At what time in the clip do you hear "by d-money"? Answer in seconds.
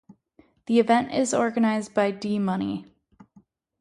1.93-2.87